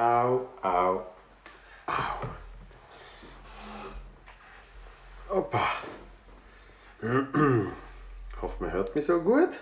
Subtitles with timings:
[0.00, 1.02] Au, au,
[1.86, 2.26] au.
[5.28, 5.66] Opa.
[8.40, 9.60] Hoffe, man hört mich so gut.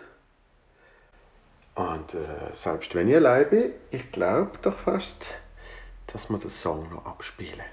[1.74, 5.34] Und äh, selbst wenn ich allein bin, ich glaube doch fast,
[6.06, 7.64] dass wir den Song noch abspielen.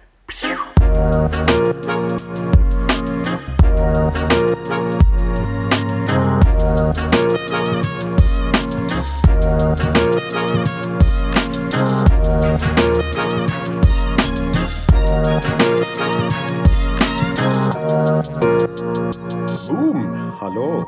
[19.68, 20.88] Boom, hallo.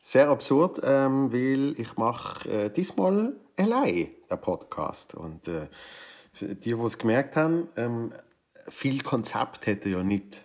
[0.00, 5.14] Sehr absurd, ähm, weil ich mache äh, diesmal allein den Podcast.
[5.14, 5.68] Und äh,
[6.40, 8.12] die, die es gemerkt haben, ähm,
[8.66, 10.44] viel Konzept hätte ja nicht.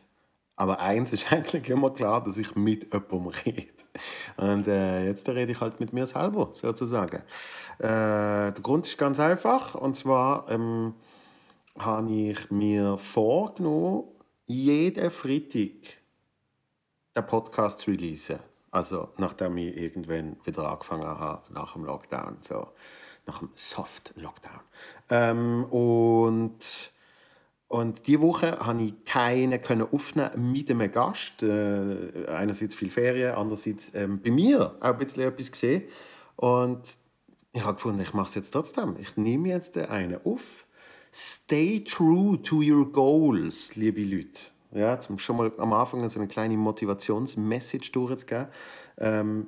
[0.55, 3.72] Aber eins ist eigentlich immer klar, dass ich mit jemandem rede.
[4.37, 7.23] Und äh, jetzt rede ich halt mit mir selber, sozusagen.
[7.79, 9.75] Äh, der Grund ist ganz einfach.
[9.75, 10.93] Und zwar ähm,
[11.77, 14.05] habe ich mir vorgenommen,
[14.45, 15.97] jeden Freitag
[17.15, 18.39] den Podcast zu releasen.
[18.71, 22.69] Also nachdem ich irgendwann wieder angefangen habe, nach dem Lockdown, so
[23.25, 24.59] nach dem Soft-Lockdown.
[25.09, 26.92] Ähm, und
[27.73, 31.41] und diese Woche konnte ich keinen können aufnehmen mit einem Gast.
[31.41, 35.81] Äh, einerseits viel Ferien, andererseits ähm, bei mir auch ein bisschen etwas gesehen.
[36.35, 36.81] Und
[37.51, 38.95] ich habe gefunden, ich mache es jetzt trotzdem.
[38.99, 40.67] Ich nehme jetzt einen auf.
[41.11, 44.41] Stay true to your goals, liebe Leute.
[44.75, 48.49] Ja, zum schon mal am Anfang so eine kleine Motivationsmessage durchzugeben.
[48.99, 49.47] Ähm,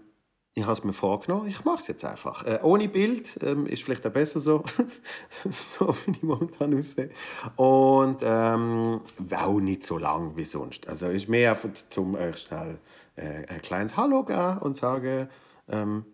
[0.57, 2.45] ich habe es mir vorgenommen, ich mache es jetzt einfach.
[2.45, 4.63] Äh, ohne Bild ähm, ist vielleicht auch besser so,
[5.51, 7.09] so wie ich momentan aussehe.
[7.57, 9.01] Und ähm,
[9.35, 10.87] auch nicht so lang wie sonst.
[10.87, 12.77] Also ist mehr einfach zum äh, schnell
[13.17, 15.27] äh, ein kleines Hallo geben und sagen,
[15.67, 16.05] ähm,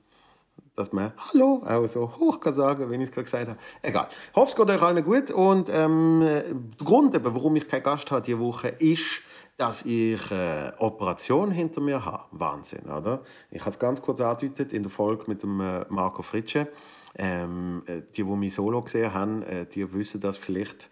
[0.75, 3.59] dass man Hallo auch so hoch kann sagen, wenn ich es gerade gesagt habe.
[3.83, 4.07] Egal.
[4.31, 5.29] Ich hoffe, es geht euch allen gut.
[5.29, 6.45] Und ähm, der
[6.83, 9.21] Grund, warum ich keinen Gast habe diese Woche, ist,
[9.61, 12.23] dass ich eine Operation hinter mir habe.
[12.31, 13.21] Wahnsinn, oder?
[13.51, 16.67] Ich habe es ganz kurz angedeutet in der Folge mit dem äh, Marco Fritsche.
[17.13, 20.89] Ähm, äh, die, die mich solo gesehen haben, äh, die wissen das vielleicht,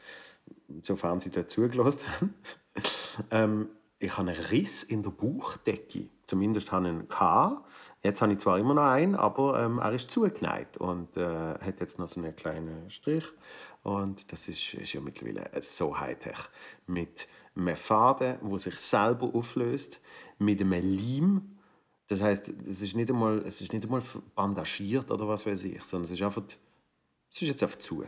[0.84, 2.36] sofern sie dort zugelassen haben.
[3.32, 6.08] ähm, ich habe einen Riss in der Bauchdecke.
[6.28, 7.66] Zumindest habe ich einen gehabt.
[8.04, 11.80] Jetzt habe ich zwar immer noch einen, aber ähm, er ist zugeneigt und äh, hat
[11.80, 13.26] jetzt noch so einen kleinen Strich.
[13.82, 16.38] Und das ist, ist ja mittlerweile so Hightech.
[16.86, 17.28] Mit
[17.60, 20.00] einem Faden, der sich selber auflöst,
[20.38, 21.58] mit einem Leim.
[22.08, 24.02] Das heißt, es ist nicht einmal, es ist nicht einmal
[24.36, 26.44] bandagiert oder was weiß ich, sondern es ist einfach,
[27.30, 28.04] es ist jetzt einfach zu.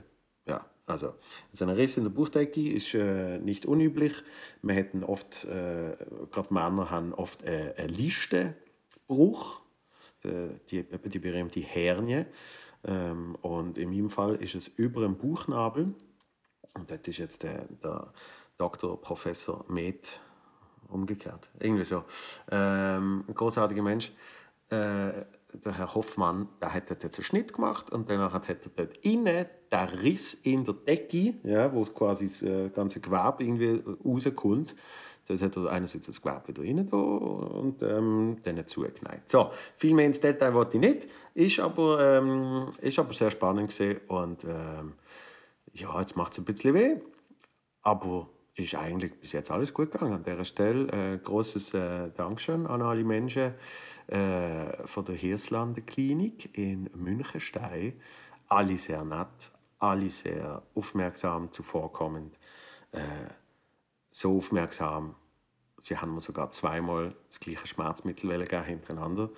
[0.48, 1.14] Ja, also,
[1.52, 4.14] so ein Riss in der Bauchdecke ist äh, nicht unüblich.
[4.62, 5.96] Wir hätten oft, äh,
[6.32, 9.62] gerade Männer haben oft äh, einen Listenbruch,
[10.24, 12.26] die, die, die berühmte Hernie.
[12.84, 15.94] Ähm, und in meinem Fall ist es über dem Bauchnabel.
[16.74, 18.12] Und das ist jetzt der, der
[18.58, 20.08] Doktor, Professor Med,
[20.90, 21.50] umgekehrt.
[21.60, 22.04] Irgendwie so.
[22.52, 24.12] Ähm, ein großartiger Mensch.
[24.70, 28.98] Äh, der Herr Hoffmann, der hat jetzt einen Schnitt gemacht und danach hat er dort
[28.98, 34.76] innen den Riss in der Decke, ja, wo quasi das äh, ganze Gewebe irgendwie rauskommt.
[35.28, 39.30] Das hat er einerseits das Gewebe wieder rein da und ähm, dann zugeneigt.
[39.30, 43.70] So, viel mehr ins Detail wollte ich nicht, ist aber, ähm, ist aber sehr spannend
[43.70, 44.94] gewesen und ähm,
[45.74, 46.98] ja, jetzt macht es ein bisschen weh,
[47.82, 50.14] aber ist eigentlich bis jetzt alles gut gegangen.
[50.14, 53.54] An dieser Stelle äh, großes äh, Dankeschön an alle Menschen
[54.08, 57.94] äh, von der Hirslande Klinik in Münchenstein.
[58.48, 62.38] Alle sehr nett, alle sehr aufmerksam, zuvorkommend,
[62.92, 63.00] äh,
[64.10, 65.16] so aufmerksam.
[65.78, 69.30] Sie haben mir sogar zweimal das gleiche Schmerzmittel hintereinander.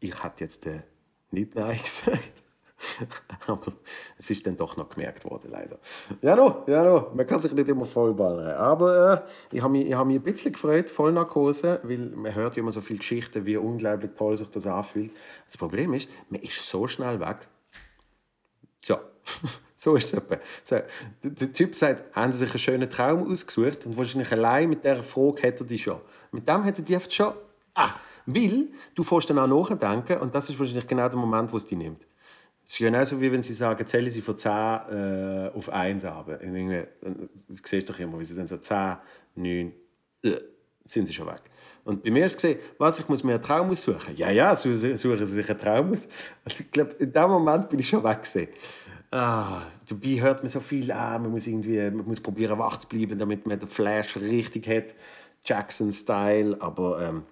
[0.00, 0.82] Ich hatte jetzt äh,
[1.30, 2.42] nicht Nein gesagt.
[3.46, 3.72] Aber
[4.18, 5.78] es ist dann doch noch gemerkt worden, leider.
[6.22, 7.10] Ja, no, ja, no.
[7.14, 8.56] man kann sich nicht immer vollballern.
[8.56, 12.62] Aber äh, ich habe mich, hab mich ein bisschen gefreut, Vollnarkose, weil man hört ja
[12.62, 15.12] immer so viele Geschichten, wie unglaublich toll sich das anfühlt.
[15.46, 17.48] Das Problem ist, man ist so schnell weg.
[18.80, 18.96] So,
[19.76, 20.36] so ist es etwa.
[20.62, 20.76] So,
[21.22, 23.86] der, der, Typ sagt, haben Sie sich einen schönen Traum ausgesucht?
[23.86, 26.00] Und wahrscheinlich allein mit dieser Frage hätte er die schon.
[26.32, 27.34] Mit dem hätte die schon...
[27.74, 27.94] Ah,
[28.26, 31.66] weil du fährst dann auch nachdenken und das ist wahrscheinlich genau der Moment, wo es
[31.66, 32.04] dich nimmt.
[32.70, 36.26] Es ist genauso wie wenn sie sagen, zählen sie von 10 äh, auf 1 ab.
[36.28, 38.96] Das siehst du doch immer, wie sie dann so 10,
[39.34, 39.72] 9,
[40.22, 40.36] äh,
[40.84, 41.42] sind sie schon weg.
[41.82, 44.16] Und bei mir ist es was, ich muss mir einen Traum aussuchen.
[44.16, 46.04] Ja, ja, suchen sie sich einen Traum aus.
[46.44, 48.54] Und ich glaube, in dem Moment bin ich schon weg.
[49.10, 52.76] Ah, dabei hört man so viel an, ah, man muss irgendwie, man muss probieren wach
[52.76, 54.94] zu bleiben, damit man den Flash richtig hat,
[55.44, 57.22] Jackson-Style, aber ähm,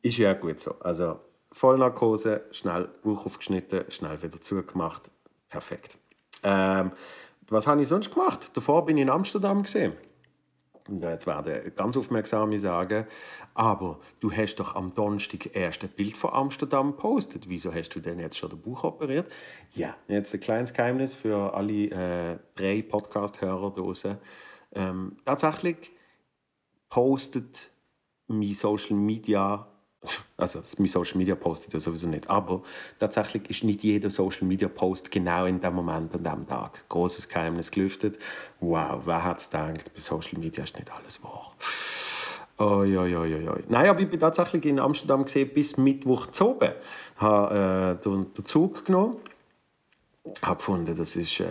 [0.00, 0.74] ist ja gut so.
[0.80, 1.20] Also
[1.56, 5.10] Vollnarkose, schnell Bauch aufgeschnitten, schnell wieder zugemacht.
[5.48, 5.96] Perfekt.
[6.42, 6.92] Ähm,
[7.48, 8.54] was habe ich sonst gemacht?
[8.54, 9.94] Davor bin ich in Amsterdam gesehen.
[11.00, 13.06] Jetzt werden ganz aufmerksame sagen,
[13.54, 17.48] aber du hast doch am Donnerstag erst ein Bild von Amsterdam gepostet.
[17.48, 19.32] Wieso hast du denn jetzt schon das Buch operiert?
[19.72, 24.18] Ja, jetzt ein kleines Geheimnis für alle äh, drei Podcast-Hörer draußen.
[24.74, 25.90] Ähm, tatsächlich
[26.90, 27.70] postet
[28.26, 29.66] mein Social Media
[30.36, 32.62] also mein Social Media postet ja sowieso nicht, aber
[32.98, 36.88] tatsächlich ist nicht jeder Social Media Post genau in dem Moment an dem Tag.
[36.88, 38.18] Großes Geheimnis gelüftet.
[38.60, 41.52] Wow, wer hat es gedacht, bei Social Media ist nicht alles wahr.
[42.58, 43.64] Oi, oi, oi, oi.
[43.68, 46.70] Nein, aber ich bin tatsächlich in Amsterdam gesehen bis Mittwoch zu oben.
[47.16, 49.16] Ich habe äh, den, Zug genommen.
[50.24, 51.46] Ich habe gefunden, das ist äh,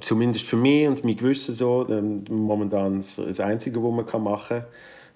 [0.00, 4.66] zumindest für mich und mein Gewissen so äh, momentan das Einzige, was man machen kann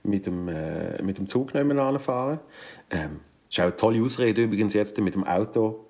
[0.03, 2.41] mit dem, äh, mit dem Zug nebenan fahren.
[2.91, 5.87] Ähm, das ist auch eine tolle Ausrede übrigens jetzt mit dem Auto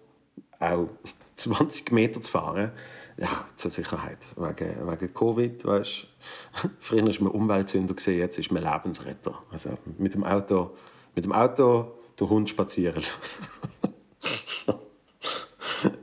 [0.59, 0.88] auch
[1.37, 2.73] 20 Meter zu fahren.
[3.19, 4.19] Ja, zur Sicherheit.
[4.37, 6.06] Wegen, wegen Covid, weißt
[6.81, 9.43] Früher war man Umweltsünder, jetzt ist man Lebensretter.
[9.50, 10.70] Also mit dem Auto,
[11.15, 13.03] mit dem Auto der Hund spazieren.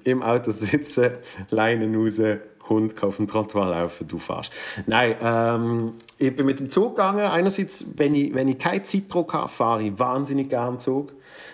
[0.03, 1.11] Im Auto sitzen,
[1.49, 2.19] Leinen raus,
[2.69, 4.51] Hund auf dem Trottoir laufen, du fährst.
[4.85, 7.25] Nein, ähm, ich bin mit dem Zug gegangen.
[7.25, 11.13] Einerseits, wenn ich, wenn ich keinen Zeitdruck habe, fahre ich wahnsinnig gerne Zug.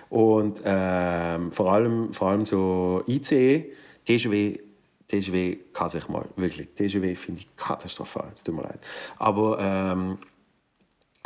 [0.10, 3.72] Und ähm, vor, allem, vor allem so ICE,
[4.06, 4.60] TGW,
[5.08, 6.70] TGW kann sich mal, wirklich.
[6.76, 8.80] TGW finde ich katastrophal, es tut mir leid.
[9.18, 10.18] Aber ähm,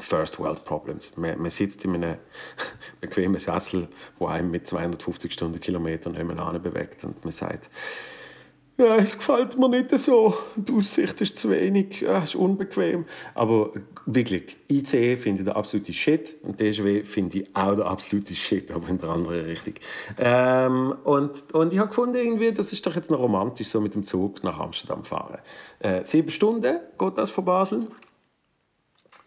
[0.01, 1.15] First World Problems.
[1.17, 2.17] Man, man, sitzt in einem
[3.01, 3.87] bequemen Sessel,
[4.17, 7.69] wo einem mit 250 Stundenkilometern nebenan bewegt und man sagt,
[8.79, 10.37] ja, es gefällt mir nicht so.
[10.55, 13.05] Die Aussicht ist zu wenig, es ist unbequem.
[13.35, 13.71] Aber
[14.05, 18.71] wirklich, ICE finde ich der absolute Shit und DGW finde ich auch der absolute Shit,
[18.71, 19.73] aber in der anderen Richtung.
[20.17, 23.95] Ähm, und, und ich habe gefunden, irgendwie, das ist doch jetzt noch romantisch, so mit
[23.95, 25.39] dem Zug nach Amsterdam fahren.
[25.79, 27.87] Äh, sieben Stunden geht das von Basel.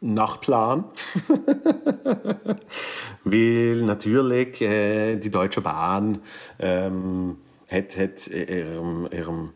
[0.00, 0.87] Nach Plan.
[3.25, 6.22] Weil natürlich äh, die Deutsche Bahn
[6.58, 7.37] ähm,
[7.72, 9.50] hat, hat ihrem, ihrem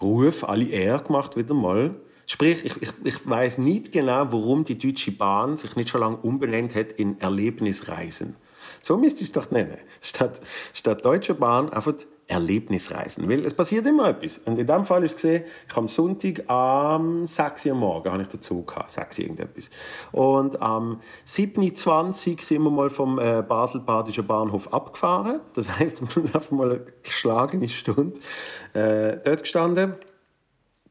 [0.00, 1.94] Ruf alle Ehre gemacht wieder mal.
[2.26, 6.16] Sprich, ich, ich, ich weiß nicht genau, warum die Deutsche Bahn sich nicht schon lange
[6.16, 8.36] umbenannt hat in Erlebnisreisen.
[8.82, 9.76] So müsste ich es doch nennen.
[10.00, 10.40] Statt,
[10.72, 11.94] statt Deutsche Bahn einfach
[12.26, 13.28] Erlebnisreisen.
[13.28, 14.38] Weil es passiert immer etwas.
[14.38, 18.22] Und in diesem Fall ist es gesehen, ich am Sonntag am 6 Uhr morgen habe
[18.22, 19.70] ich den Zug gehabt, 6 irgendetwas.
[20.12, 25.40] Und am 7.20 Uhr sind wir mal vom äh, Basel-Badischen Bahnhof abgefahren.
[25.54, 28.18] Das heisst, wir haben mal eine geschlagene Stunde
[28.72, 29.94] äh, dort gestanden.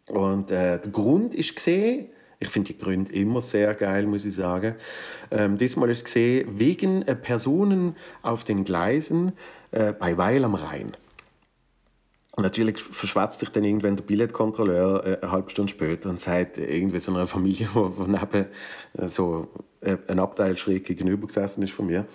[0.08, 2.10] Und äh, der Grund ist gesehen,
[2.40, 4.76] ich finde die Gründe immer sehr geil, muss ich sagen.
[5.32, 9.32] Ähm, diesmal ist gesehen, wegen äh, Personen auf den Gleisen
[9.72, 10.98] äh, bei Weil am Rhein.
[12.36, 17.00] Natürlich verschwatzt sich dann irgendwann der Billetkontrolleur äh, eine halbe Stunde später und sagt irgendwie
[17.00, 18.48] zu einer Familie, wo neben
[18.98, 19.50] äh, so
[19.82, 22.08] äh, ein Abteil schräg gegenüber gesessen ist von mir,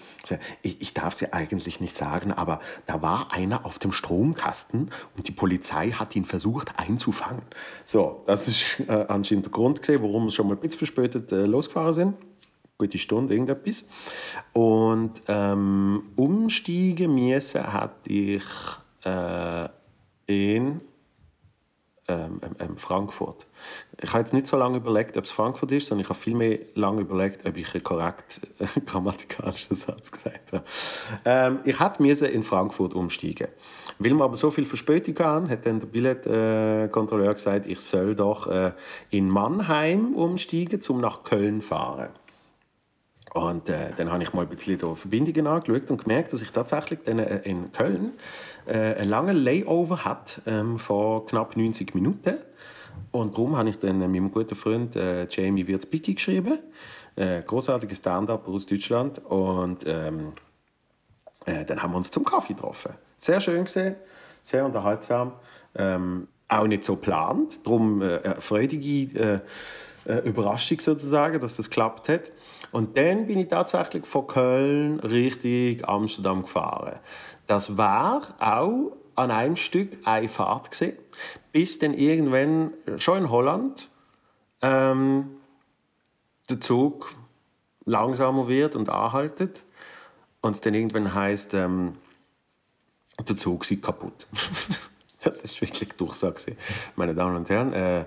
[0.63, 5.33] ich, darf es eigentlich nicht sagen, aber da war einer auf dem Stromkasten und die
[5.33, 7.43] Polizei hat ihn versucht einzufangen.
[7.85, 11.31] So, das ist äh, anscheinend der Grund gewesen, warum wir schon mal ein bisschen verspätet
[11.31, 12.15] äh, losgefahren sind
[12.81, 13.85] gute Stunde, irgendetwas.
[14.53, 18.45] Und ähm, umsteigen müssen hatte ich
[19.03, 19.69] äh,
[20.29, 20.81] in
[22.07, 23.47] ähm, ähm, Frankfurt.
[24.01, 26.35] Ich habe jetzt nicht so lange überlegt, ob es Frankfurt ist, sondern ich habe viel
[26.35, 30.65] mehr lange überlegt, ob ich einen korrekt äh, grammatikalischen Satz gesagt habe.
[31.25, 33.49] Ähm, ich hätte in Frankfurt umsteigen
[33.99, 38.15] Weil wir aber so viel Verspätung haben, hat dann der Billetkontrolleur äh, gesagt, ich soll
[38.15, 38.73] doch äh,
[39.11, 42.09] in Mannheim umsteigen, um nach Köln fahren.
[43.39, 46.99] Und äh, dann habe ich mal ein bisschen Verbindungen angeschaut und gemerkt, dass ich tatsächlich
[47.05, 48.15] dann, äh, in Köln
[48.67, 52.39] äh, einen langen Layover hat ähm, von knapp 90 Minuten.
[53.13, 56.59] Und darum habe ich dann meinem guten Freund äh, Jamie Wirtz-Bicki geschrieben.
[57.15, 59.25] Äh, großartiger Stand-up aus Deutschland.
[59.25, 60.33] Und ähm,
[61.47, 62.93] äh, dann haben wir uns zum Kaffee getroffen.
[63.17, 63.95] Sehr schön gesehen,
[64.43, 65.33] sehr unterhaltsam.
[65.77, 67.65] Ähm, auch nicht so geplant.
[67.65, 69.43] Darum äh, freudige
[70.09, 72.33] äh, äh, Überraschung sozusagen, dass das geklappt hat.
[72.73, 76.99] Und dann bin ich tatsächlich von Köln Richtung Amsterdam gefahren.
[77.47, 80.99] Das war auch an einem Stück eine Fahrt gewesen,
[81.53, 83.89] bis dann irgendwann schon in Holland
[84.63, 85.31] ähm,
[86.49, 87.15] der Zug
[87.85, 89.65] langsamer wird und anhaltet
[90.41, 91.97] und dann irgendwann heißt ähm,
[93.29, 94.27] der Zug ist kaputt.
[95.23, 96.57] das ist wirklich Durchsage.
[96.97, 98.05] Meine Damen und Herren, äh,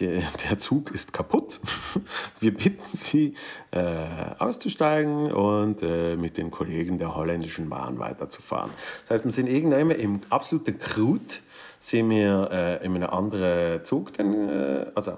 [0.00, 1.60] der, der Zug ist kaputt.
[2.40, 3.34] Wir bitten Sie,
[3.70, 4.06] äh,
[4.38, 8.70] auszusteigen und äh, mit den Kollegen der holländischen Bahn weiterzufahren.
[9.02, 11.40] Das heißt, wir sind irgendwann im absoluten Krut
[11.80, 15.16] sind wir äh, in einem anderen Zug, dann, äh, also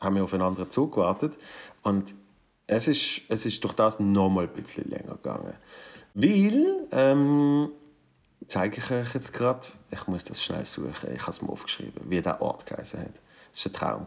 [0.00, 1.34] haben wir auf einen anderen Zug gewartet.
[1.82, 2.14] Und
[2.66, 5.54] es ist, es ist durch das noch mal ein bisschen länger gegangen.
[6.14, 7.70] Weil, ähm,
[8.46, 12.02] zeige ich euch jetzt gerade, ich muss das schnell suchen, ich habe es mir aufgeschrieben,
[12.08, 13.14] wie der Ort geheißen hat.
[13.64, 14.06] Das war ein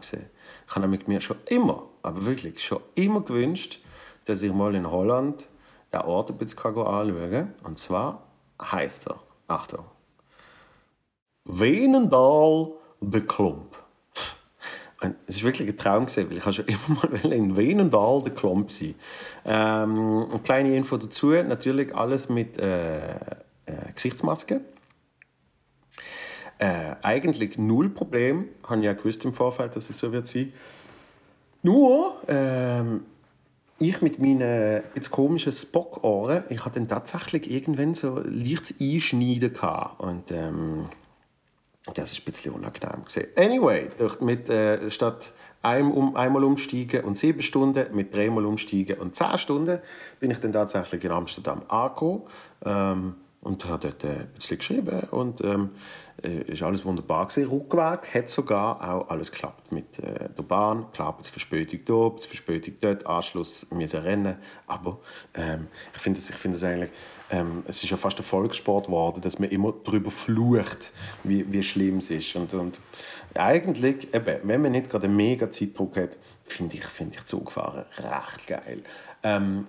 [0.66, 3.80] Ich habe mir schon immer, aber wirklich schon immer gewünscht,
[4.24, 5.46] dass ich mal in Holland
[5.92, 7.54] den Ort ein bisschen anschauen kann.
[7.64, 8.22] Und zwar
[8.60, 9.84] heißt er, Achtung,
[11.44, 13.76] Venendal de Klomp.
[15.26, 18.94] es war wirklich ein Traum, weil ich schon immer mal in Venendal der Klomp sein
[19.44, 23.10] ähm, Eine kleine Info dazu, natürlich alles mit äh,
[23.66, 24.62] äh, Gesichtsmaske.
[26.62, 30.52] Äh, eigentlich null Problem, habe ja gewusst im Vorfeld, dass es so wird sein.
[31.64, 33.00] Nur, ähm,
[33.80, 39.98] ich mit meinen jetzt komischen Spockohren, ich hatte dann tatsächlich irgendwann so leichtes Einschneiden gehabt.
[39.98, 40.84] Und ähm,
[41.94, 43.26] das ist ein bisschen unangenehm gewesen.
[43.34, 43.88] Anyway,
[44.20, 49.36] mit, äh, statt einem, um, einmal umsteigen und sieben Stunden, mit dreimal umsteigen und zehn
[49.36, 49.80] Stunden,
[50.20, 52.22] bin ich dann tatsächlich in Amsterdam angekommen.
[52.64, 55.70] Ähm, und habe dort ein bisschen geschrieben und ähm,
[56.22, 57.48] äh, alles wunderbar gewesen.
[57.48, 60.86] Rückweg hat sogar auch alles geklappt mit äh, der Bahn.
[60.92, 64.36] Klar, es Verspätung da, es Verspätung dort, Anschluss müssen rennen.
[64.68, 64.98] Aber
[65.34, 66.90] ähm, ich finde es find eigentlich,
[67.30, 70.92] ähm, es ist ja fast ein Volkssport geworden, dass man immer darüber flucht,
[71.24, 72.36] wie, wie schlimm es ist.
[72.36, 72.78] Und, und
[73.34, 77.86] eigentlich, eben, wenn man nicht gerade einen mega Zeitdruck hat, finde ich, find ich Zugfahren
[77.98, 78.84] recht geil.
[79.24, 79.66] Ähm,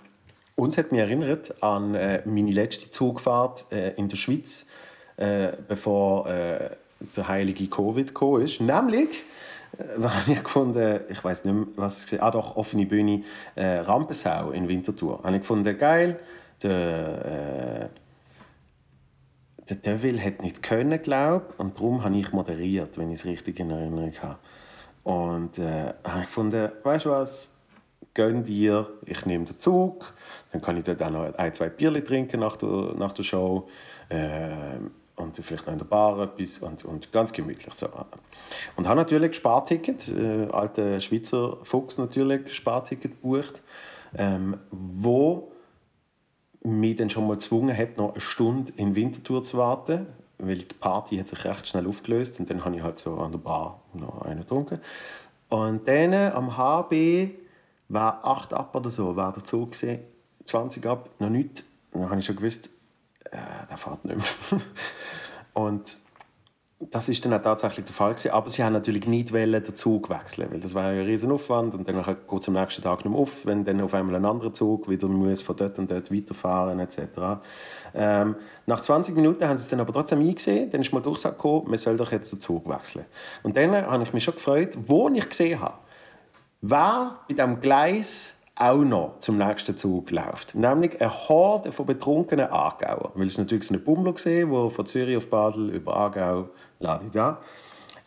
[0.55, 4.65] uns hat mich erinnert an äh, meine letzte Zugfahrt äh, in der Schweiz,
[5.17, 6.69] äh, bevor äh,
[7.15, 8.41] der heilige Covid kam.
[8.41, 8.62] ist.
[8.62, 9.24] Nämlich
[9.77, 13.24] äh, ich gefunden, ich weiß nicht mehr, was ich ah doch, offene Bühne,
[13.55, 15.22] äh, Rampensau in Winterthur.
[15.24, 16.19] Habe ich gefunden, geil,
[16.62, 23.19] der, äh, der Devil hat nicht können, glaube und darum habe ich moderiert, wenn ich
[23.19, 24.39] es richtig in Erinnerung habe.
[25.03, 27.52] Und äh, habe ich gefunden, weißt du was,
[28.13, 30.13] gönn dir, ich nehme den Zug,
[30.51, 33.67] dann kann ich dort auch noch ein, zwei Bierchen trinken nach der, nach der Show
[34.10, 34.77] äh,
[35.15, 37.88] und vielleicht noch in der Bar etwas und, und ganz gemütlich so.
[38.75, 43.62] Und habe natürlich Sparticket, äh, alter Schweizer Fuchs natürlich, Sparticket gebucht,
[44.15, 45.51] ähm, wo
[46.63, 50.65] mich dann schon mal gezwungen hat, noch eine Stunde in Winterthur zu warten, weil die
[50.65, 53.82] Party hat sich recht schnell aufgelöst und dann habe ich halt so an der Bar
[53.93, 54.79] noch einen getrunken.
[55.50, 57.43] Und dann am HB
[57.90, 60.00] war 8 ab oder so, war der Zug gesehen,
[60.46, 61.63] 20 ab, noch nicht.
[61.92, 62.70] Und dann habe ich schon gewusst,
[63.25, 63.38] äh,
[63.70, 64.62] der fährt nicht mehr.
[65.54, 65.98] und
[66.92, 68.32] das ist dann auch tatsächlich der Fall gewesen.
[68.32, 71.88] Aber sie haben natürlich nicht den Zug wechseln, weil das war ein riesen Aufwand und
[71.88, 74.54] dann geht es am nächsten Tag nicht mehr auf, wenn dann auf einmal ein anderer
[74.54, 77.00] Zug wieder muss von dort und dort weiterfahren etc.
[77.94, 78.36] Ähm,
[78.66, 81.80] nach 20 Minuten haben sie es dann aber trotzdem eingesehen, dann ist mal gekommen, man
[81.80, 83.06] soll doch jetzt den Zug wechseln.
[83.44, 85.75] Und dann habe ich mich schon gefreut, wo ich gesehen habe,
[86.63, 90.55] wer bei diesem Gleis auch noch zum nächsten Zug läuft.
[90.55, 93.12] Nämlich eine Horde von betrunkenen Aargauer.
[93.15, 97.05] Weil es natürlich so eine Bummler gesehen, wo von Zürich auf Basel über Aargau lade
[97.12, 97.41] da.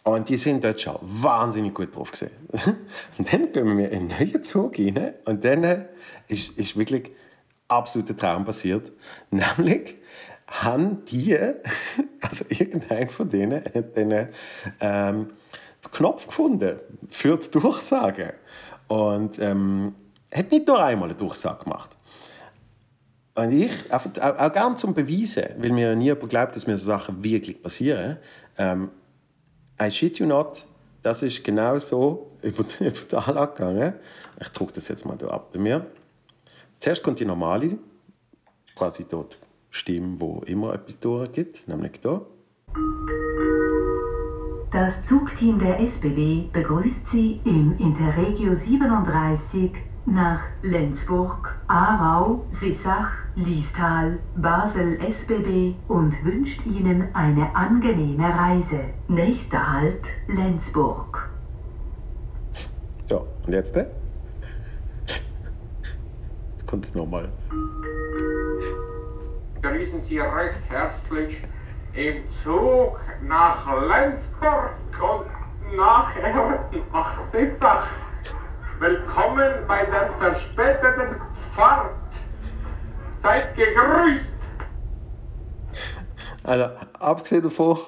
[0.04, 2.30] Und die sind dort schon wahnsinnig gut drauf gesehen.
[3.18, 5.86] und dann gehen wir in einen neuen Zug rein und dann
[6.28, 7.10] ist, ist wirklich
[7.66, 8.92] absoluter Traum passiert.
[9.32, 9.96] Nämlich
[10.46, 11.36] haben die,
[12.20, 14.28] also irgendein von denen, hat den
[14.80, 15.30] ähm,
[15.92, 18.34] Knopf gefunden für die Durchsage.
[18.88, 19.94] Und ähm,
[20.32, 21.90] hat nicht nur einmal eine Durchsage gemacht.
[23.34, 26.86] Und ich, auch, auch gerne zum Beweisen, weil mir nie jemand glaubt, dass mir so
[26.86, 28.16] Sachen wirklich passieren.
[28.56, 28.90] Ähm,
[29.80, 30.64] I shit you not,
[31.02, 33.94] das ist genau so über, über die Anlage gegangen.
[34.40, 35.86] Ich drucke das jetzt mal hier ab bei mir.
[36.80, 37.78] Zuerst kommt die normale,
[38.74, 39.38] quasi dort
[39.70, 42.26] Stimme, wo immer etwas durchgeht, nämlich hier.
[44.76, 49.72] Das Zugteam der SBB begrüßt Sie im Interregio 37
[50.04, 58.80] nach Lenzburg, Aarau, Sissach, Liestal, Basel SBB und wünscht Ihnen eine angenehme Reise.
[59.08, 61.30] Nächster Halt Lenzburg.
[63.08, 63.74] So, und jetzt?
[63.74, 63.96] Jetzt
[66.66, 67.30] kommt es nochmal.
[69.62, 71.42] Grüßen Sie recht herzlich
[71.96, 77.88] im Zug nach Lenzburg und nachher nach Sissach.
[78.78, 81.16] Willkommen bei der verspäteten
[81.54, 81.94] Fahrt.
[83.22, 84.34] Seid gegrüßt.
[86.42, 86.66] Also,
[87.00, 87.78] abgesehen davon,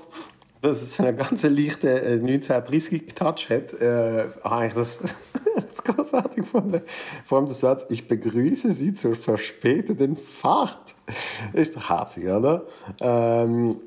[0.62, 5.00] dass es einen ganz leichten 1930-Touch hat, äh, habe ich das,
[5.54, 6.80] das großartig gefunden.
[7.26, 10.94] Vor allem der Satz, ich begrüße Sie zur verspäteten Fahrt.
[11.52, 12.66] Ist doch herzig, oder?
[13.00, 13.80] Ähm,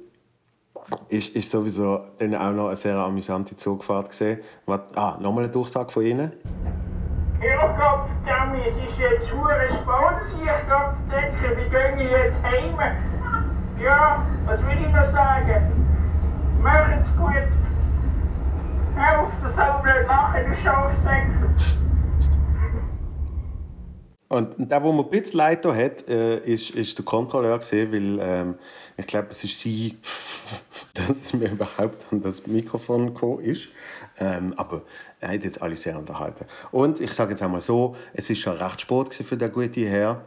[1.10, 4.40] ist, ist sowieso dann auch noch eine sehr amüsante Zugfahrt gesehen.
[4.96, 6.32] Ah, nochmal eine Durchsage von Ihnen.
[7.42, 8.12] Ja, Gott
[8.68, 12.78] es ist jetzt hure spät, ich Gott denke, wie gehe ich jetzt heim?
[13.82, 15.72] Ja, was will ich noch sagen?
[16.62, 17.34] Machen's gut.
[18.96, 21.21] Helft, das soll nicht lachen, du Schafsäcke.
[24.32, 28.20] Und der, wo mir ein bisschen leid hat, äh, ist, ist der Kontrolleur gesehen, weil
[28.22, 28.56] ähm,
[28.96, 29.98] ich glaube, es ist sie,
[30.94, 33.68] dass mir überhaupt an das Mikrofon gekommen ist.
[34.18, 34.84] Ähm, aber
[35.20, 36.46] er hat jetzt alle sehr unterhalten.
[36.72, 40.24] Und ich sage jetzt einmal so, es ist schon recht Sport für den guten Herr.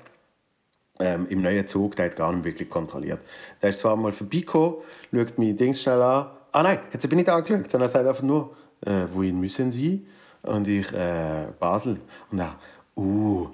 [0.99, 3.21] Ähm, Im neuen Zug, der hat gar nicht wirklich kontrolliert.
[3.63, 4.81] Der ist zwar mal vorbeigekommen,
[5.15, 6.27] schaut mir Dings schnell an.
[6.53, 9.73] Ah nein, jetzt bin ich nicht angeschaut, sondern er sagt einfach nur, äh, wohin müssen
[9.73, 10.07] Sie?
[10.43, 12.03] Und ich, äh, Basel.
[12.31, 12.59] Und er,
[12.99, 13.49] uh,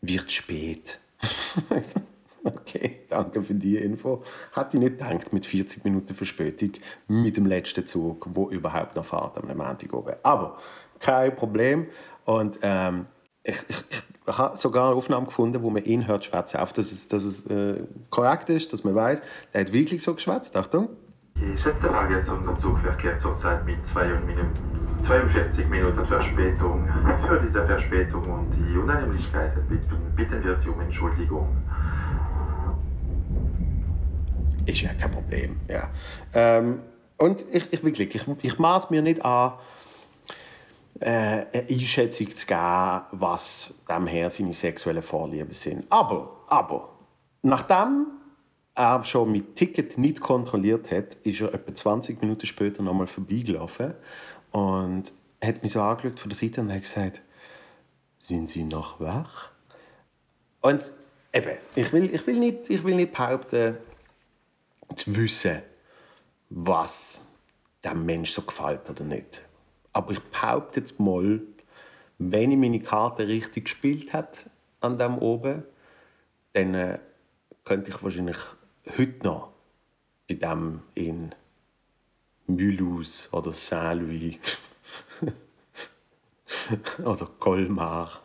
[0.00, 0.98] wird spät.
[2.44, 4.22] okay, danke für die Info.
[4.52, 6.72] Hatte ich nicht gedacht, mit 40 Minuten Verspätung
[7.08, 10.14] mit dem letzten Zug, wo überhaupt noch fährt am Montag oben.
[10.22, 10.58] Aber
[10.98, 11.86] kein Problem.
[12.24, 13.06] Und ähm,
[13.42, 13.84] ich, ich,
[14.26, 16.58] ich habe sogar eine Aufnahme gefunden, wo man ihn hört schwätzen.
[16.58, 19.22] Auf dass es, dass es äh, korrekt ist, dass man weiß,
[19.52, 20.56] er hat wirklich so geschwätzt.
[20.56, 20.88] Achtung.
[21.38, 26.88] Geschätzte Fahrgäste, unser Zug verkehrt zurzeit mit 42 Minuten Verspätung.
[27.28, 31.48] Für diese Verspätung und die Unannehmlichkeit bitten wir Sie um Entschuldigung.
[34.64, 35.90] Ist ja kein Problem, ja.
[36.32, 36.80] Ähm,
[37.18, 39.52] und ich, ich, wirklich, ich, ich maß mir nicht an,
[41.00, 45.84] äh, eine Einschätzung zu geben, was dem Herr seine sexuellen Vorlieben sind.
[45.90, 46.88] Aber, aber,
[47.42, 48.06] nachdem
[48.76, 53.94] er schon mit Ticket nicht kontrolliert hat, ist er etwa 20 Minuten später nochmal vorbeigelaufen
[54.52, 57.22] und hat mich so angeschaut von der Seite und hat gesagt,
[58.18, 59.50] sind Sie noch wach?
[60.60, 60.90] Und
[61.32, 63.78] eben, ich will, ich will, nicht, ich will nicht behaupten,
[64.94, 65.62] zu wissen,
[66.50, 67.18] was
[67.84, 69.42] dem Mensch so gefällt oder nicht.
[69.92, 71.40] Aber ich behaupte jetzt mal,
[72.18, 74.48] wenn ich meine Karte richtig gespielt hat
[74.80, 75.64] an dem oben,
[76.52, 76.98] dann äh,
[77.64, 78.38] könnte ich wahrscheinlich
[78.86, 79.52] heute noch
[80.28, 81.34] bei dem in
[82.46, 84.38] Mulhouse oder Saint-Louis
[87.04, 88.20] oder Colmar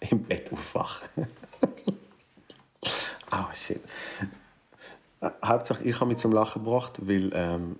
[0.00, 1.26] im Bett aufwachen.
[3.32, 3.80] oh shit.
[5.44, 7.76] Hauptsache, ich habe mich zum Lachen gebracht, weil ähm,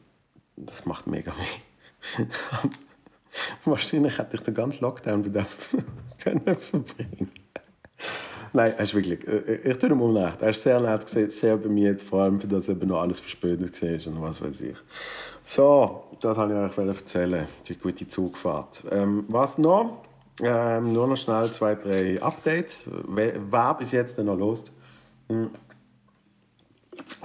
[0.57, 2.25] das macht mega weh.
[3.65, 5.47] Wahrscheinlich hätte ich den ganzen Lockdown bei dem
[6.19, 7.31] können verbringen
[8.57, 10.41] Nein, ist wirklich, äh, äh, ich tue ihm unrecht.
[10.41, 14.15] Er ist sehr nett, sehr bemüht, vor allem, für das eben noch alles verspätet war
[14.15, 14.77] und was weiß ich.
[15.45, 18.83] So, das wollte ich euch erzählen, die gute Zugfahrt.
[18.91, 20.05] Ähm, was noch?
[20.43, 22.89] Ähm, nur noch schnell zwei, drei Updates.
[23.09, 24.65] Wer bis jetzt denn noch los?
[25.29, 25.51] Hm.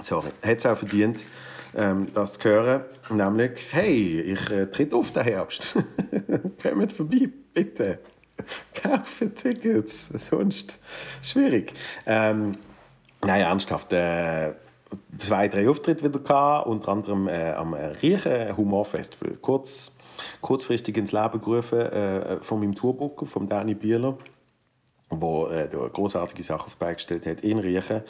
[0.02, 1.24] Sorry, hat es auch verdient,
[1.74, 2.82] ähm, das zu hören.
[3.08, 5.78] Nämlich, hey, ich äh, tritt auf den Herbst.
[6.62, 8.00] Kommt vorbei, bitte.
[8.74, 10.80] Kaufen Tickets, sonst
[11.22, 11.74] schwierig.
[12.06, 12.58] Ähm,
[13.20, 13.92] nein, ernsthaft.
[13.92, 14.52] Äh,
[15.18, 19.36] zwei, drei Auftritte wieder gehabt, unter anderem äh, am Riechen Humorfestival.
[19.40, 19.94] Kurz,
[20.40, 24.16] kurzfristig ins Leben gerufen äh, von meinem Tourbooker, von Danny Bieler,
[25.10, 28.02] der äh, eine großartige Sache auf beigestellt hat in Riechen,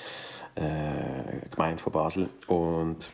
[0.55, 2.29] äh, Gemeinde von Basel.
[2.47, 3.11] Und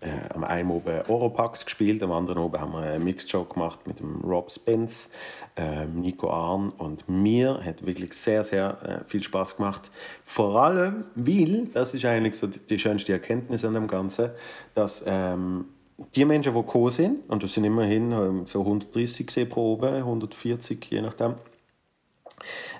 [0.00, 4.00] äh, am einen oben Oropax gespielt, am anderen oben haben wir einen Mixed-Show gemacht mit
[4.00, 5.10] dem Rob Spence,
[5.56, 7.60] äh, Nico Arn und mir.
[7.62, 9.90] Hat wirklich sehr, sehr äh, viel Spaß gemacht.
[10.24, 14.30] Vor allem, weil, das ist eigentlich so die, schönste Erkenntnis an dem Ganzen,
[14.74, 15.66] dass ähm,
[16.14, 20.82] die Menschen, die gekommen sind, und das sind immerhin ähm, so 130 pro oben, 140
[20.90, 21.34] je nachdem,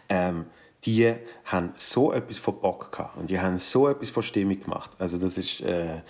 [0.08, 0.46] ähm,
[0.84, 4.90] die haben so etwas von Bock gehabt und die haben so etwas von Stimmung gemacht.
[4.98, 6.00] Also das ist äh,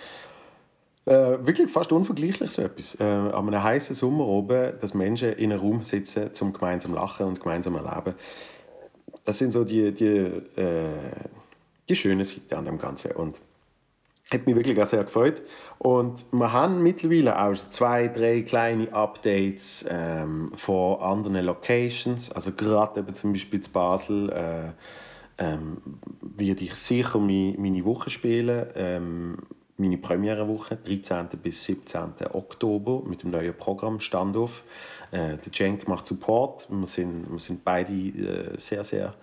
[1.06, 2.98] äh, wirklich fast unvergleichlich so etwas.
[3.00, 7.26] Äh, an einem heißen Sommer oben, dass Menschen in einem Raum sitzen, zum gemeinsam lachen
[7.26, 8.14] und gemeinsam erleben.
[9.24, 10.88] Das sind so die, die, äh,
[11.88, 13.12] die schönen Seiten an dem Ganzen.
[13.12, 13.40] Und
[14.32, 15.42] hat mich wirklich auch sehr gefreut.
[15.78, 22.30] Und wir haben mittlerweile auch zwei, drei kleine Updates ähm, von anderen Locations.
[22.32, 25.78] Also gerade eben zum Beispiel zu Basel äh, ähm,
[26.20, 28.66] werde ich sicher meine, meine Woche spielen.
[28.76, 29.38] Ähm,
[29.80, 31.28] meine Premierewoche, 13.
[31.42, 32.12] bis 17.
[32.32, 34.62] Oktober, mit dem neuen Programm Standoff.
[35.10, 36.68] Äh, der Cenk macht Support.
[36.70, 39.14] Wir sind, wir sind beide äh, sehr, sehr,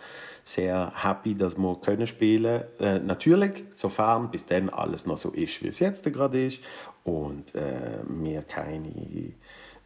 [0.44, 3.04] sehr happy, dass wir können spielen können.
[3.04, 6.60] Äh, natürlich, sofern bis dann alles noch so ist, wie es jetzt gerade ist
[7.04, 8.90] und äh, wir keine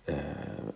[0.05, 0.13] äh,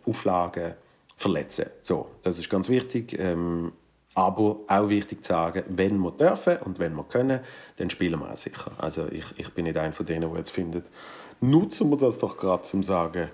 [0.06, 0.74] Auflagen
[1.16, 1.68] verletzen.
[1.82, 3.18] So, das ist ganz wichtig.
[3.18, 3.72] Ähm,
[4.16, 7.42] Aber auch wichtig zu sagen, wenn wir dürfen und wenn wir können,
[7.78, 8.72] dann spielen wir auch sicher.
[8.78, 10.86] Also ich, ich bin nicht einer von denen, der jetzt findet,
[11.42, 13.30] nutzen wir das doch gerade zum sagen,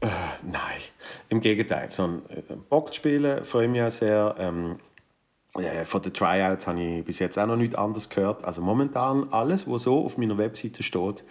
[0.00, 0.06] äh,
[0.42, 0.80] nein.
[1.28, 4.34] Im Gegenteil, sondern äh, Bock zu spielen, freue mich auch sehr.
[4.38, 4.78] Ähm,
[5.56, 8.44] äh, von den Tryouts habe ich bis jetzt auch noch nichts anderes gehört.
[8.44, 11.24] Also momentan alles, was so auf meiner Webseite steht,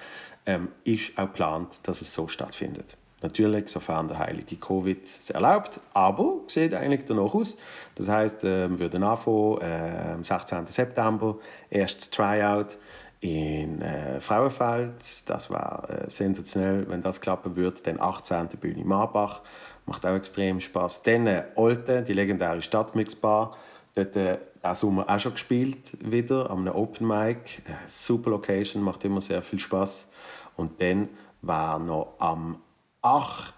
[0.45, 2.95] ähm, ist auch geplant, dass es so stattfindet.
[3.23, 7.57] Natürlich, sofern der heilige Covid es erlaubt, aber sieht eigentlich danach aus.
[7.95, 10.67] Das heißt, wir würden anfangen äh, am 16.
[10.67, 11.37] September,
[11.69, 12.77] erstes Tryout
[13.21, 14.95] in äh, Frauenfeld.
[15.25, 17.81] Das war äh, sensationell, wenn das klappen würde.
[17.81, 18.49] Dann 18.
[18.59, 19.39] Bühne Marbach,
[19.85, 21.03] macht auch extrem Spaß.
[21.03, 23.55] Dann äh, Olten, die legendäre Stadtmixbar.
[23.95, 27.61] Dort äh, diesen Sommer auch schon gespielt, wieder am Open Mic.
[27.65, 30.09] Äh, super Location, macht immer sehr viel Spaß.
[30.57, 31.07] Und dann
[31.41, 32.57] war noch am
[33.03, 33.53] 8.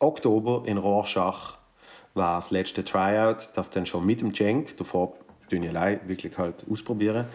[0.00, 1.58] Oktober in Rorschach
[2.14, 5.14] war das letzte Tryout, das dann schon mit dem Cenk, davor
[5.48, 7.26] tun ich allein wirklich halt ausprobieren.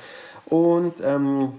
[0.45, 1.53] Und, ähm,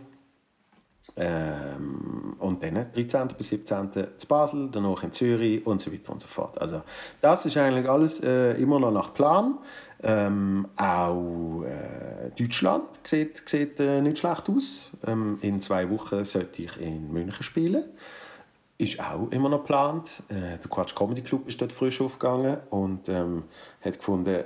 [1.17, 3.29] ähm, und dann 13.
[3.37, 3.91] bis 17.
[4.17, 6.61] zu Basel, danach in Zürich und so weiter und so fort.
[6.61, 6.83] Also
[7.21, 9.59] das ist eigentlich alles äh, immer noch nach Plan.
[10.03, 14.91] Ähm, auch äh, Deutschland sieht, sieht äh, nicht schlecht aus.
[15.07, 17.85] Ähm, in zwei Wochen sollte ich in München spielen.
[18.77, 20.23] Ist auch immer noch geplant.
[20.29, 23.45] Äh, der Quatsch Comedy Club ist dort frisch aufgegangen und ähm,
[23.81, 24.45] hat gefunden,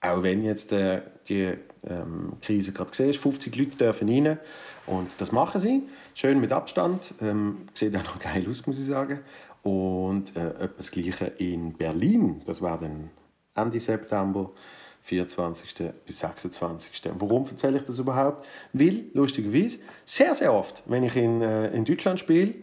[0.00, 1.54] auch wenn jetzt äh, die
[1.88, 4.38] ähm, Krise gerade gesehen ist, 50 Leute dürfen rein
[4.86, 5.82] und das machen sie,
[6.14, 9.20] schön mit Abstand, ähm, sieht auch noch geil aus, muss ich sagen.
[9.62, 13.10] Und äh, das Gleiche in Berlin, das war dann
[13.54, 14.50] Ende September,
[15.02, 15.92] 24.
[16.06, 17.02] bis 26.
[17.18, 18.46] Warum erzähle ich das überhaupt?
[18.72, 22.54] Weil, lustigerweise, sehr, sehr oft, wenn ich in, äh, in Deutschland spiele,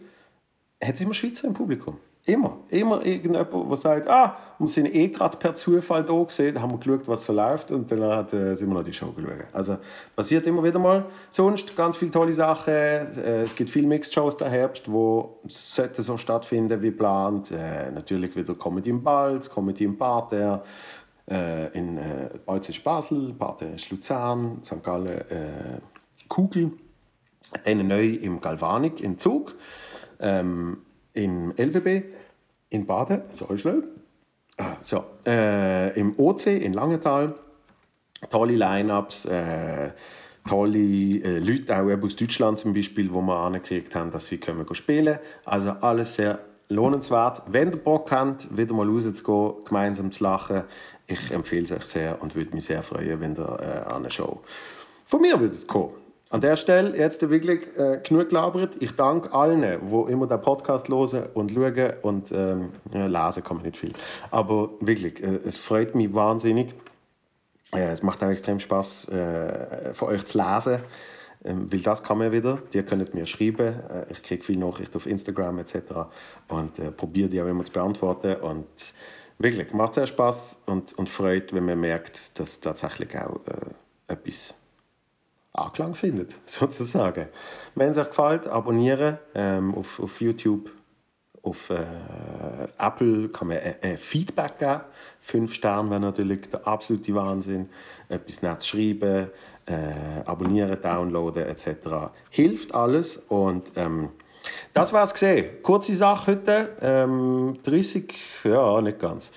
[0.82, 1.98] hat es immer Schweizer im Publikum.
[2.28, 2.58] Immer.
[2.68, 6.72] Immer irgendjemand, der sagt, ah, wir sind eh gerade per Zufall da gesehen, da haben
[6.72, 9.46] wir geschaut, was so läuft und dann hat, äh, sind wir noch die Show geschaut.
[9.54, 9.78] Also
[10.14, 11.06] passiert immer wieder mal.
[11.30, 12.74] Sonst ganz viele tolle Sachen.
[12.74, 17.50] Äh, es gibt viele Mixed-Shows der Herbst, wo sollten so stattfinden wie geplant.
[17.50, 20.62] Äh, natürlich wieder Comedy im Balz, Comedy im Parterre.
[21.30, 24.82] Äh, in äh, Balz ist Basel, Parterre ist Luzern, St.
[24.82, 25.80] Gallen äh,
[26.28, 26.72] Kugel.
[27.64, 29.54] Dann neu im Galvanik in Zug.
[30.20, 30.78] Ähm,
[31.14, 32.04] im LWB
[32.70, 33.84] in Baden, so schnell.
[34.56, 37.34] Ah, so, äh, Im OC in Langenthal.
[38.30, 39.92] Tolle Line-Ups, äh,
[40.48, 44.66] tolle äh, Leute, auch aus Deutschland zum Beispiel, wo wir angekriegt haben, dass sie können
[44.74, 47.42] spielen Also alles sehr lohnenswert.
[47.46, 50.64] Wenn ihr Bock habt, wieder mal rauszugehen, gemeinsam zu lachen,
[51.06, 54.10] ich empfehle es euch sehr und würde mich sehr freuen, wenn ihr äh, an eine
[54.10, 54.40] Show
[55.04, 55.94] von mir würdet kommen.
[56.30, 58.76] An der Stelle jetzt wirklich äh, genug gelabert.
[58.80, 63.64] Ich danke allen, die immer den Podcast hören und schauen und ähm, lesen kann man
[63.64, 63.94] nicht viel.
[64.30, 66.74] Aber wirklich, äh, es freut mich wahnsinnig.
[67.72, 70.80] Äh, es macht auch extrem Spaß, äh, von euch zu lesen.
[71.44, 72.58] Ähm, weil das kann man wieder.
[72.74, 73.74] Die könnt mir schreiben.
[73.88, 75.76] Äh, ich kriege viele Nachrichten auf Instagram etc.
[76.48, 78.36] Und äh, probiere die auch immer zu beantworten.
[78.36, 78.66] Und
[79.38, 84.54] wirklich, macht sehr Spaß und, und freut, wenn man merkt, dass tatsächlich auch äh, etwas
[85.58, 87.28] Anklang findet, sozusagen.
[87.74, 90.70] Wenn es euch gefällt, abonnieren ähm, auf, auf YouTube.
[91.40, 91.76] Auf äh,
[92.78, 94.80] Apple kann man äh, Feedback geben.
[95.20, 97.68] Fünf Sterne wäre natürlich der absolute Wahnsinn.
[98.08, 99.28] Etwas nett schreiben,
[99.66, 102.10] äh, abonnieren, downloaden etc.
[102.30, 104.10] Hilft alles und ähm,
[104.74, 105.62] das war es gesehen.
[105.62, 109.30] Kurze Sache heute, ähm, 30, ja nicht ganz.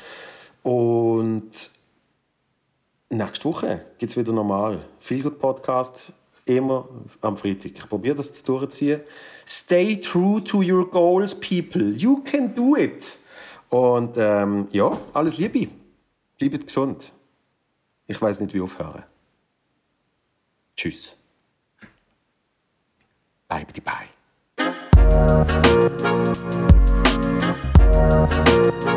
[0.63, 1.70] Und
[3.11, 4.85] Nächste Woche gibt es wieder normal.
[5.01, 6.13] Viel gut Podcast,
[6.45, 6.87] immer
[7.19, 7.73] am Freitag.
[7.75, 9.01] Ich probiere das zu durchziehen.
[9.45, 11.91] Stay true to your goals, people.
[11.91, 13.17] You can do it.
[13.67, 15.67] Und ähm, ja, alles Liebe.
[16.39, 17.11] Bleibt gesund.
[18.07, 19.03] Ich weiß nicht, wie aufhören.
[20.77, 21.13] Tschüss.
[23.49, 24.07] Bye, bye.
[27.75, 28.90] bye.